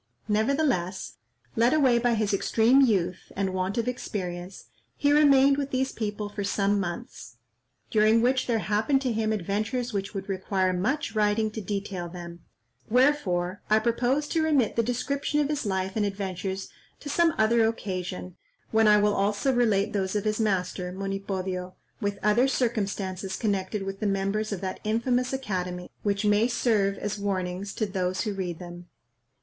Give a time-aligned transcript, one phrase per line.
[0.27, 1.17] Nevertheless,
[1.55, 4.65] led away by his extreme youth, and want of experience,
[4.97, 7.37] he remained with these people for some months,
[7.91, 12.39] during which there happened to him adventures which would require much writing to detail them;
[12.89, 17.63] wherefore I propose to remit the description of his life and adventures to some other
[17.67, 18.37] occasion,
[18.71, 23.99] when I will also relate those of his master, Monipodio, with other circumstances connected with
[23.99, 28.57] the members of that infamous academy, which may serve as warnings to those who read
[28.57, 28.87] them.